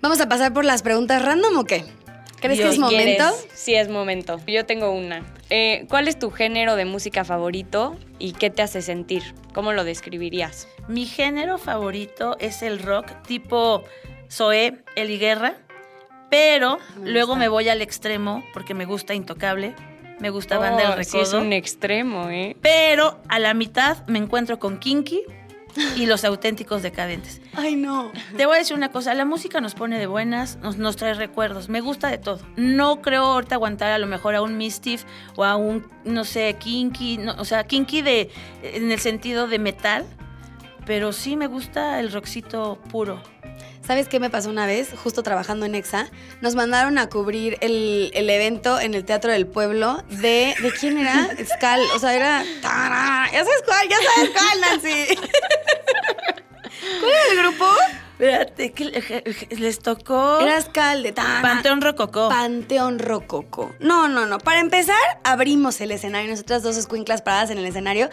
[0.01, 1.85] ¿Vamos a pasar por las preguntas random o qué?
[2.39, 3.23] ¿Crees que es momento?
[3.23, 3.47] ¿Quieres?
[3.53, 4.39] Sí, es momento.
[4.45, 5.23] Yo tengo una.
[5.49, 9.23] Eh, ¿Cuál es tu género de música favorito y qué te hace sentir?
[9.53, 10.67] ¿Cómo lo describirías?
[10.89, 13.83] Mi género favorito es el rock tipo
[14.29, 15.55] Zoé, Eli Guerra,
[16.29, 19.73] pero Me luego me voy al extremo porque me gusta Intocable,
[20.19, 22.57] me gusta Banda Oh, del sí, Recodo, es un extremo, ¿eh?
[22.61, 25.21] pero a la mitad me encuentro con Kinky
[25.95, 27.41] y los auténticos decadentes.
[27.53, 28.11] Ay, no.
[28.37, 31.13] Te voy a decir una cosa, la música nos pone de buenas, nos, nos trae
[31.13, 32.39] recuerdos, me gusta de todo.
[32.55, 35.03] No creo ahorita aguantar a lo mejor a un Mischief
[35.35, 38.29] o a un, no sé, Kinky, no, o sea, Kinky de,
[38.61, 40.05] en el sentido de metal,
[40.85, 43.21] pero sí me gusta el rockcito puro.
[43.85, 44.89] ¿Sabes qué me pasó una vez?
[45.03, 46.07] Justo trabajando en EXA,
[46.39, 50.55] nos mandaron a cubrir el, el evento en el Teatro del Pueblo de...
[50.61, 51.29] ¿De quién era?
[51.45, 52.43] Scal, o sea, era...
[52.61, 53.29] ¡Tarán!
[53.33, 55.17] Ya sabes cuál, ya sabes cuál, Nancy.
[57.01, 57.65] ¿Cuál era el grupo?
[58.13, 61.11] Espérate, que le- les tocó Era Scal de...
[61.11, 61.41] ¡Tarán!
[61.41, 62.29] Panteón Rococó.
[62.29, 63.75] Panteón Rococo.
[63.79, 64.37] No, no, no.
[64.37, 68.09] Para empezar, abrimos el escenario, nosotras dos escuinclas paradas en el escenario.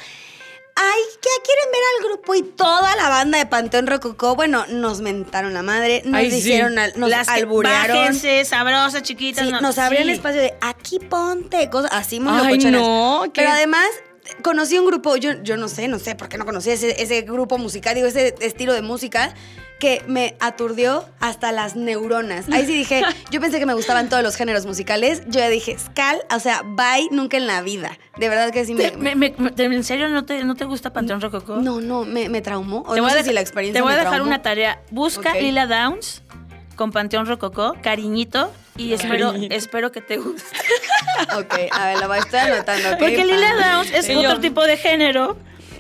[0.82, 4.34] Ay, ¿qué quieren ver al grupo y toda la banda de Panteón Rococó?
[4.34, 6.38] Bueno, nos mentaron la madre, nos Ay, sí.
[6.38, 7.96] hicieron, al- nos Las alburearon.
[7.98, 9.44] bájense, sabrosas, chiquitas.
[9.46, 10.12] Sí, no- nos abrían sí.
[10.12, 13.86] espacio de aquí ponte, cosas así muy Ay, no, qué- Pero además
[14.42, 17.22] conocí un grupo, yo, yo no sé, no sé por qué no conocí ese, ese
[17.22, 19.34] grupo musical, digo, ese estilo de música
[19.80, 22.48] que me aturdió hasta las neuronas.
[22.50, 25.76] Ahí sí dije, yo pensé que me gustaban todos los géneros musicales, yo ya dije,
[25.76, 27.98] Scal, o sea, bye, nunca en la vida.
[28.16, 28.90] De verdad que sí me...
[28.90, 31.56] Te- me- me- me- ¿En serio no te, no te gusta Panteón Rococó?
[31.56, 32.84] no, no, me, me traumó.
[32.86, 34.28] O Te no voy, a sé si la experiencia te voy a dejar traumó.
[34.28, 34.80] una tarea.
[34.92, 35.40] Busca Ok.
[35.40, 36.22] Lila Downs
[36.76, 39.54] con Panteón Rococó, cariñito, y espero, Cariñito.
[39.54, 40.44] espero que te guste.
[41.36, 42.90] Ok, a ver, la voy a estar anotando.
[42.98, 44.40] Porque Lila Downs es Sí, otro yo.
[44.40, 45.36] tipo de género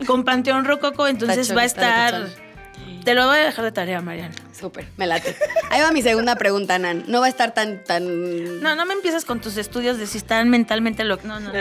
[0.06, 2.28] con Panteón Rococó, entonces Tachón, va a estar...
[3.04, 4.34] Te lo voy a dejar de tarea, Mariana.
[4.58, 5.34] Súper, me late.
[5.70, 7.04] Ahí va mi segunda pregunta, Nan.
[7.08, 8.60] No va a estar tan, tan...
[8.60, 11.52] No, no me empieces con tus estudios de si están mentalmente lo No, no.
[11.52, 11.58] no.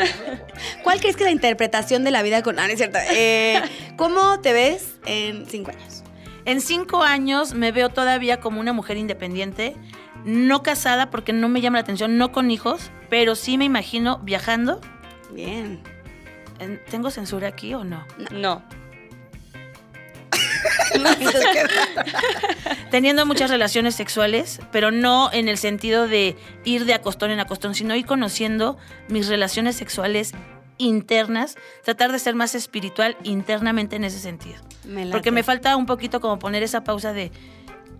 [0.84, 2.60] ¿Cuál crees que es la interpretación de la vida con...
[2.60, 2.99] Ah, no es cierto.
[3.12, 3.62] Eh,
[3.95, 6.04] ¿Cómo te ves en cinco años?
[6.45, 9.75] En cinco años me veo todavía como una mujer independiente,
[10.25, 14.19] no casada porque no me llama la atención, no con hijos, pero sí me imagino
[14.23, 14.82] viajando.
[15.32, 15.80] Bien.
[16.60, 18.06] En- ¿Tengo censura aquí o no?
[18.32, 18.63] No.
[22.91, 27.76] Teniendo muchas relaciones sexuales, pero no en el sentido de ir de acostón en acostón,
[27.76, 30.34] sino ir conociendo mis relaciones sexuales
[30.78, 34.60] internas, tratar de ser más espiritual internamente en ese sentido.
[34.86, 35.08] Me.
[35.08, 37.32] Porque me falta un poquito como poner esa pausa de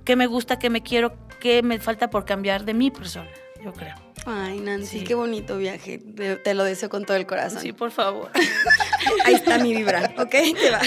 [0.06, 3.30] qué me gusta, qué me quiero, qué me falta por cambiar de mi persona,
[3.64, 3.96] yo creo.
[4.26, 5.06] Ay, Nancy, Sí.
[5.06, 5.98] qué bonito viaje.
[5.98, 7.62] Te, te lo deseo con todo el corazón.
[7.62, 8.30] Sí, por favor.
[9.26, 10.30] Ahí está mi vibra, ¿ok?
[10.30, 10.82] Te va.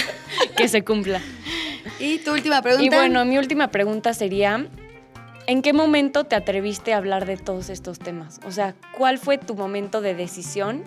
[0.55, 1.19] Que se cumpla.
[2.03, 2.83] Y tu última pregunta.
[2.85, 4.67] Y bueno, mi última pregunta sería,
[5.47, 8.41] ¿en qué momento te atreviste a hablar de todos estos temas?
[8.45, 10.83] O sea, ¿cuál fue tu momento de decisión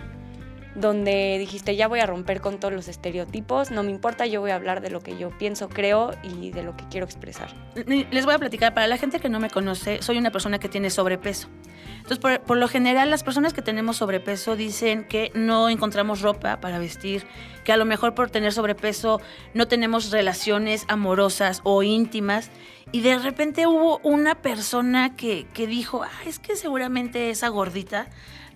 [0.77, 4.51] donde dijiste, ya voy a romper con todos los estereotipos, no me importa, yo voy
[4.51, 7.49] a hablar de lo que yo pienso, creo y de lo que quiero expresar?
[7.87, 10.69] Les voy a platicar, para la gente que no me conoce, soy una persona que
[10.69, 11.49] tiene sobrepeso.
[11.95, 16.59] Entonces, por, por lo general, las personas que tenemos sobrepeso dicen que no encontramos ropa
[16.61, 17.25] para vestir,
[17.63, 19.19] que a lo mejor por tener sobrepeso
[19.55, 22.51] no tenemos relaciones amorosas o íntimas.
[22.91, 28.07] Y de repente hubo una persona que, que dijo, ah, es que seguramente esa gordita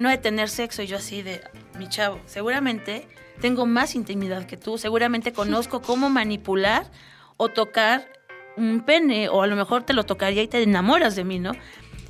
[0.01, 0.81] no de tener sexo.
[0.81, 1.41] Y yo así de,
[1.77, 3.07] mi chavo, seguramente
[3.39, 6.91] tengo más intimidad que tú, seguramente conozco cómo manipular
[7.37, 8.11] o tocar
[8.57, 11.53] un pene, o a lo mejor te lo tocaría y te enamoras de mí, ¿no?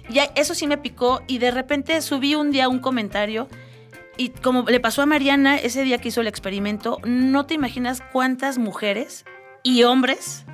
[0.09, 3.47] Y eso sí me picó y de repente subí un día un comentario
[4.17, 8.01] y como le pasó a Mariana ese día que hizo el experimento, no te imaginas
[8.11, 9.25] cuántas mujeres
[9.63, 10.45] y hombres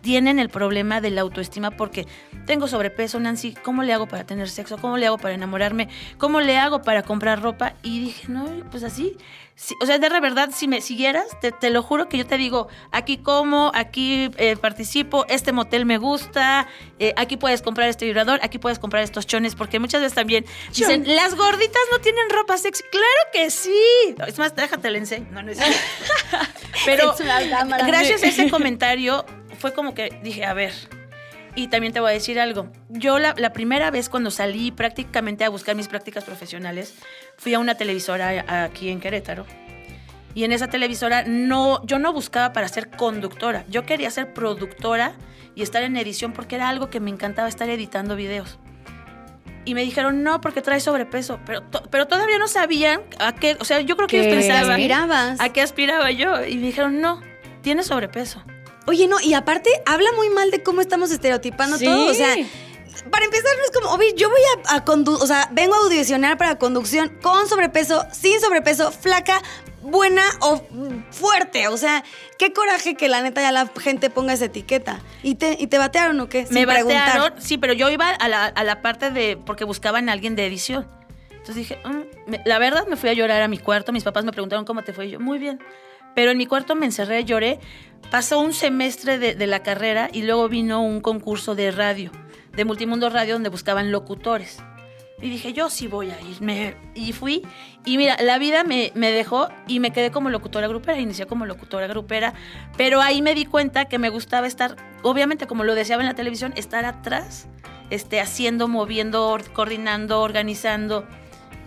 [0.00, 2.06] tienen el problema de la autoestima porque
[2.46, 4.78] tengo sobrepeso, Nancy, ¿cómo le hago para tener sexo?
[4.78, 5.88] ¿Cómo le hago para enamorarme?
[6.18, 7.74] ¿Cómo le hago para comprar ropa?
[7.82, 9.16] Y dije, no, pues así.
[9.54, 12.38] sí, o sea, de verdad, si me siguieras, te, te lo juro que yo te
[12.38, 16.66] digo, aquí como, aquí eh, participo, este motel me gusta,
[16.98, 20.44] eh, aquí puedes comprar este vibrador, aquí puedes comprar estos chones, porque muchas veces también
[20.74, 22.82] dicen, las gorditas no tienen ropa sexy.
[22.90, 24.16] Claro que sí.
[24.26, 25.26] Es más, déjate le enseño.
[25.30, 25.58] No, no es.
[26.84, 27.14] Pero
[27.86, 29.24] gracias a ese comentario
[29.60, 30.72] fue como que dije, a ver.
[31.54, 32.70] Y también te voy a decir algo.
[32.88, 36.94] Yo la, la primera vez cuando salí prácticamente a buscar mis prácticas profesionales,
[37.36, 39.46] fui a una televisora aquí en Querétaro.
[40.32, 43.64] Y en esa televisora no, yo no buscaba para ser conductora.
[43.68, 45.14] Yo quería ser productora
[45.56, 48.58] y estar en edición porque era algo que me encantaba estar editando videos.
[49.64, 51.40] Y me dijeron, no, porque traes sobrepeso.
[51.44, 54.40] Pero, to- pero todavía no sabían a qué, o sea, yo creo que ellos ¿Qué?
[54.48, 55.40] pensaban aspirabas?
[55.40, 56.46] a qué aspiraba yo.
[56.46, 57.20] Y me dijeron, no,
[57.60, 58.42] tienes sobrepeso.
[58.90, 61.84] Oye, no, y aparte habla muy mal de cómo estamos estereotipando Sí.
[61.84, 62.10] todo.
[62.10, 62.34] O sea,
[63.10, 65.78] para empezar, no es como, oye, yo voy a, a condu- o sea, vengo a
[65.78, 69.40] audicionar para conducción con sobrepeso, sin sobrepeso, flaca,
[69.82, 70.60] buena o
[71.10, 71.68] fuerte.
[71.68, 72.04] O sea,
[72.38, 75.00] qué coraje que la neta ya la gente ponga esa etiqueta.
[75.22, 76.42] ¿Y te, y te batearon o qué?
[76.50, 77.06] me Sin preguntar.
[77.18, 80.34] batearon, sí, pero yo iba a la, a la parte de, porque buscaban a alguien
[80.36, 80.86] de edición.
[81.30, 84.32] Entonces dije, "Mm", la verdad me fui a llorar a mi cuarto, mis papás me
[84.32, 85.58] preguntaron cómo te fue, y yo, muy bien.
[86.14, 87.58] Pero en mi cuarto me encerré, lloré.
[88.10, 92.10] Pasó un semestre de, la carrera y luego vino un concurso de radio,
[92.56, 94.62] de Multimundo Radio, donde buscaban locutores.
[95.22, 96.40] Y dije, yo sí voy a ir.
[96.40, 97.42] Me- y fui.
[97.84, 100.98] Y mira, la vida me, me dejó y me quedé como locutora grupera.
[100.98, 102.32] Inicié como locutora grupera.
[102.76, 106.14] Pero ahí me di cuenta que me gustaba estar, obviamente, como lo deseaba en la
[106.14, 107.48] televisión, estar atrás,
[107.90, 111.06] este, haciendo, moviendo, or- coordinando, organizando.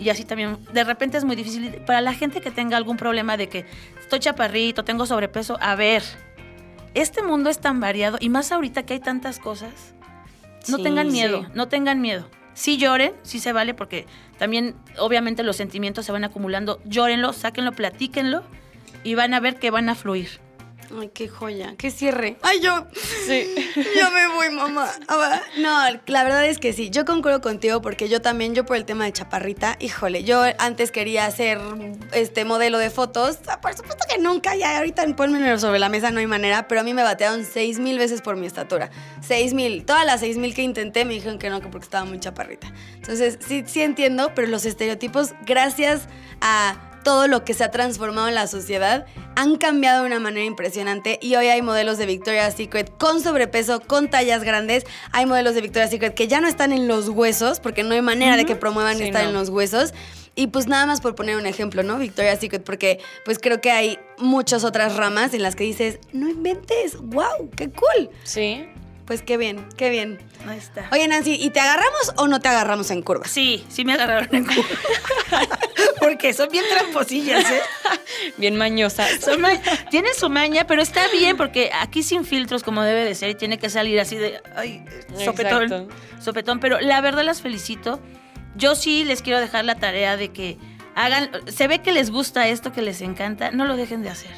[0.03, 1.81] Y así también, de repente es muy difícil.
[1.85, 3.65] Para la gente que tenga algún problema de que
[4.01, 6.03] estoy chaparrito, tengo sobrepeso, a ver,
[6.93, 9.93] este mundo es tan variado y más ahorita que hay tantas cosas.
[10.67, 11.47] No Sí, tengan miedo, sí.
[11.53, 12.29] no tengan miedo.
[12.53, 14.05] Sí lloren, sí se vale, porque
[14.37, 16.81] también obviamente los sentimientos se van acumulando.
[16.85, 18.43] Llórenlo, sáquenlo, platíquenlo
[19.03, 20.39] y van a ver que van a fluir.
[20.99, 22.37] Ay, qué joya, qué cierre.
[22.41, 22.85] Ay, yo.
[23.25, 23.53] Sí.
[23.99, 24.89] Yo me voy, mamá.
[25.07, 26.89] Ah, No, la verdad es que sí.
[26.89, 30.91] Yo concuerdo contigo porque yo también, yo por el tema de chaparrita, híjole, yo antes
[30.91, 31.59] quería ser
[32.11, 33.39] este modelo de fotos.
[33.47, 36.81] Ah, Por supuesto que nunca, ya ahorita ponmelo sobre la mesa, no hay manera, pero
[36.81, 38.89] a mí me batearon seis mil veces por mi estatura.
[39.21, 39.85] Seis mil.
[39.85, 42.71] Todas las seis mil que intenté me dijeron que no, que porque estaba muy chaparrita.
[42.95, 46.07] Entonces, sí, sí entiendo, pero los estereotipos, gracias
[46.41, 50.45] a todo lo que se ha transformado en la sociedad han cambiado de una manera
[50.45, 54.85] impresionante y hoy hay modelos de Victoria's Secret con sobrepeso, con tallas grandes.
[55.11, 58.01] Hay modelos de Victoria's Secret que ya no están en los huesos porque no hay
[58.01, 59.29] manera de que promuevan Sí, estar no.
[59.29, 59.93] en los huesos.
[60.35, 61.99] Y pues nada más por poner un ejemplo, ¿no?
[61.99, 66.27] Victoria's Secret, porque pues creo que hay muchas otras ramas en las que dices, no
[66.27, 68.09] inventes, wow, qué cool.
[68.23, 68.65] Sí.
[69.05, 70.17] Pues qué bien, qué bien.
[70.47, 70.87] Ahí está.
[70.93, 73.29] Oye Nancy, ¿y te agarramos o no te agarramos en curvas?
[73.29, 74.63] Sí, sí me agarraron en curva.
[75.99, 77.61] Porque son bien tramposillas, ¿eh?
[78.37, 79.05] Bien mañosa.
[79.19, 83.15] Son ma- tienen su maña, pero está bien porque aquí sin filtros como debe de
[83.15, 84.83] ser y tiene que salir así de, ay,
[85.23, 85.87] sopetón, Exacto.
[86.21, 86.59] sopetón.
[86.59, 87.99] Pero la verdad las felicito.
[88.55, 90.57] Yo sí les quiero dejar la tarea de que
[90.95, 94.31] hagan, se ve que les gusta esto, que les encanta, no lo dejen de hacer.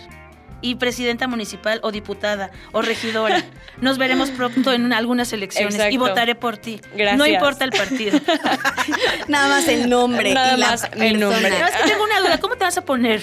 [0.66, 3.44] Y presidenta municipal o diputada o regidora,
[3.82, 6.82] nos veremos pronto en una- algunas elecciones y votaré por ti.
[6.92, 7.28] No Gracias.
[7.30, 8.20] importa el partido.
[9.28, 11.42] Nada más el nombre Nada y la más el nombre.
[11.42, 11.66] persona.
[11.66, 13.22] Pero es que tengo una duda, ¿cómo te vas a poner?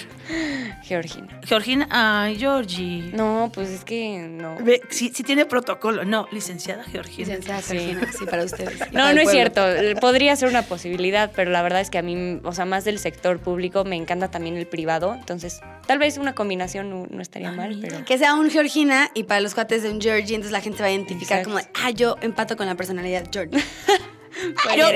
[0.93, 1.41] Georgina.
[1.43, 3.11] Georgina, ay, Georgie.
[3.15, 4.59] No, pues es que no.
[4.91, 6.05] Sí tiene protocolo.
[6.05, 7.29] No, licenciada Georgina.
[7.29, 7.79] Licenciada Sí.
[7.79, 8.79] Georgina, sí, para ustedes.
[8.79, 9.63] para No, no es cierto.
[10.03, 12.99] Podría ser una posibilidad, pero la verdad es que a mí, o sea, más del
[12.99, 15.15] sector público, me encanta también el privado.
[15.15, 18.05] Entonces, tal vez una combinación no, no estaría mal, pero.
[18.05, 20.83] Que sea un Georgina y para los cuates de un Georgie, entonces la gente se
[20.83, 21.59] va a identificar Exacto.
[21.59, 23.63] como, de, ah, yo empato con la personalidad Georgie.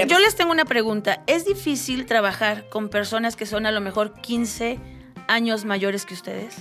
[0.08, 1.22] Yo les tengo una pregunta.
[1.26, 4.78] ¿Es difícil trabajar con personas que son a lo mejor 15
[5.28, 6.54] años mayores que ustedes?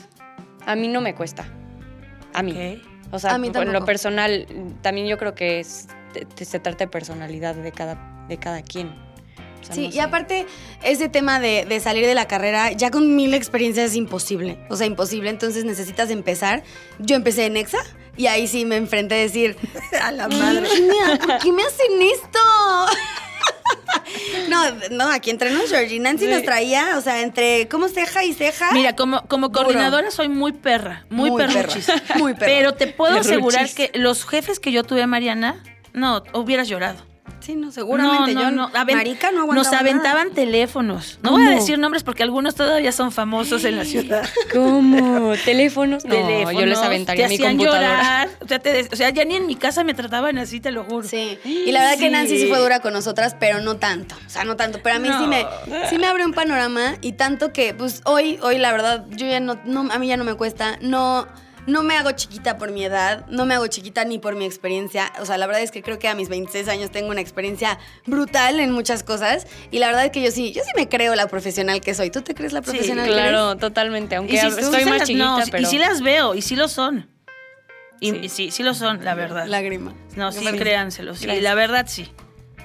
[0.65, 1.45] A mí no me cuesta.
[2.33, 2.51] A mí.
[2.51, 2.87] Ok.
[3.11, 4.47] O sea, A mí en lo personal,
[4.81, 8.61] también yo creo que es, te- te- se trata de personalidad de cada, de cada
[8.63, 8.87] quien.
[9.61, 10.45] O sea, Sí, no y aparte,
[10.83, 14.59] ese tema de, de salir de la carrera, ya con mil experiencias es imposible.
[14.69, 15.29] O sea, imposible.
[15.29, 16.63] Entonces necesitas empezar.
[16.99, 17.79] Yo empecé en EXA
[18.17, 19.55] y ahí sí me enfrenté a decir,
[20.01, 20.67] A la madre.
[21.25, 22.39] ¿Por qué me hacen esto?
[24.49, 25.99] No, no, aquí entre nos, Georgie.
[25.99, 28.71] Nancy nos traía, o sea, entre como ceja y ceja.
[28.73, 29.63] Mira, como, como Duro.
[29.65, 31.85] coordinadora soy muy perra, muy, Muy perruchis.
[31.85, 32.45] perra, muy perra.
[32.45, 33.31] Pero te puedo Perruchis.
[33.31, 37.03] asegurar que los jefes que yo tuve, Mariana, no, hubieras llorado.
[37.45, 38.33] Sí, no, seguramente.
[38.33, 38.69] No, no, yo no.
[38.73, 40.35] Aven- Marica no Nos aventaban nada.
[40.35, 41.19] teléfonos.
[41.21, 41.43] No ¿Cómo?
[41.43, 44.27] voy a decir nombres porque algunos todavía son famosos en la ciudad.
[44.51, 45.33] ¿Cómo?
[45.45, 46.03] ¿Teléfonos?
[46.05, 47.89] No, teléfonos, yo les aventaría te mi hacían computadora.
[47.91, 48.29] llorar.
[48.41, 50.83] O sea, te o sea, ya ni en mi casa me trataban así, te lo
[50.85, 51.07] juro.
[51.07, 52.09] Sí, y la verdad que.
[52.09, 54.15] Nancy sí fue dura con nosotras, pero no tanto.
[54.25, 54.79] O sea, no tanto.
[54.81, 55.45] Pero a mí sí me
[55.89, 59.39] sí me abre un panorama y tanto que, pues, hoy, hoy la verdad, yo ya
[59.39, 61.27] no, no a mí ya no me cuesta, no.
[61.67, 65.11] No me hago chiquita por mi edad, no me hago chiquita ni por mi experiencia.
[65.19, 67.79] O sea, la verdad es que creo que a mis 26 años tengo una experiencia
[68.05, 69.47] brutal en muchas cosas.
[69.71, 72.11] Y la verdad es que yo sí, yo sí me creo la profesional que soy.
[72.11, 73.29] ¿Tú te crees la Sí, profesional que eres?
[73.29, 74.15] Claro, totalmente.
[74.15, 75.63] Aunque Y si- estoy sí más las- chiquita, no, pero...
[75.63, 77.09] Y sí las veo, y sí lo son.
[77.99, 78.29] Y Sí.
[78.29, 79.47] sí, sí, lo son, la verdad.
[79.47, 79.93] Lágrima.
[80.15, 80.57] No, sí, Sí.
[80.57, 81.15] créanselo.
[81.15, 81.43] Sí, Gracias.
[81.43, 82.11] la verdad sí.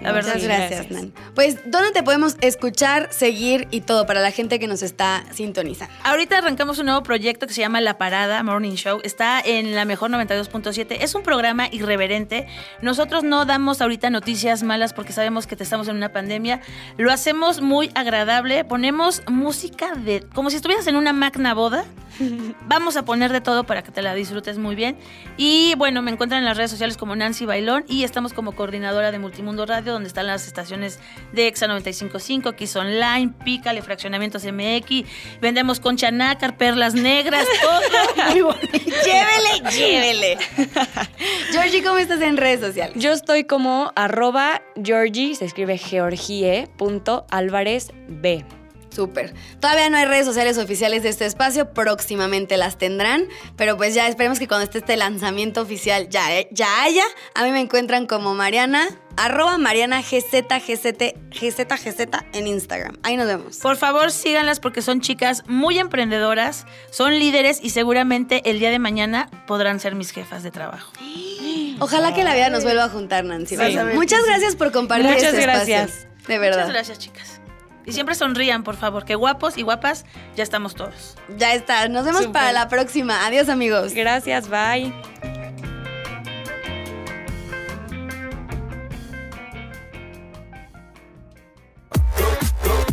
[0.02, 0.90] La verdad Muchas gracias, gracias.
[0.90, 1.12] Nan.
[1.34, 5.92] Pues, ¿dónde te podemos escuchar, seguir y todo para la gente que nos está sintonizando?
[6.04, 9.00] Ahorita arrancamos un nuevo proyecto que se llama La Parada Morning Show.
[9.04, 10.98] Está en la mejor 92.7.
[11.00, 12.46] Es un programa irreverente.
[12.80, 16.60] Nosotros no damos ahorita noticias malas porque sabemos que te estamos en una pandemia.
[16.96, 18.64] Lo hacemos muy agradable.
[18.64, 20.26] Ponemos música de.
[20.34, 21.84] como si estuvieras en una magna boda.
[22.66, 24.96] Vamos a poner de todo para que te la disfrutes muy bien.
[25.36, 29.10] Y bueno, me encuentran en las redes sociales como Nancy Bailón y estamos como coordinadora
[29.10, 30.98] de Multimundo Radio, donde están las estaciones
[31.32, 35.04] de EXA 955, Kiss Online, Pícale, Fraccionamientos MX.
[35.40, 38.68] Vendemos concha nácar, perlas negras, todo muy bonito.
[38.72, 40.38] llévele, llévele.
[41.52, 42.96] Georgie, ¿cómo estás en redes sociales?
[42.96, 48.44] Yo estoy como arroba Georgie, se escribe Georgie, punto Álvarez B.
[48.90, 49.34] Súper.
[49.60, 53.24] Todavía no hay redes sociales oficiales de este espacio, próximamente las tendrán,
[53.56, 57.04] pero pues ya esperemos que cuando esté este lanzamiento oficial ya, ya haya.
[57.34, 62.96] A mí me encuentran como Mariana, arroba Mariana GZ, GZ, GZ, GZ en Instagram.
[63.04, 63.58] Ahí nos vemos.
[63.58, 68.80] Por favor, síganlas porque son chicas muy emprendedoras, son líderes y seguramente el día de
[68.80, 70.92] mañana podrán ser mis jefas de trabajo.
[71.78, 73.56] Ojalá que la vida nos vuelva a juntar, Nancy.
[73.94, 75.74] Muchas gracias por compartir Muchas este espacio.
[75.74, 76.06] gracias.
[76.26, 76.58] De verdad.
[76.58, 77.39] Muchas gracias, chicas.
[77.86, 80.04] Y siempre sonrían, por favor, que guapos y guapas
[80.36, 81.16] ya estamos todos.
[81.36, 81.88] Ya está.
[81.88, 83.26] Nos vemos para la próxima.
[83.26, 83.94] Adiós, amigos.
[83.94, 84.92] Gracias, bye.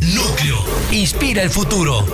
[0.00, 0.58] Núcleo.
[0.90, 2.04] Inspira el futuro.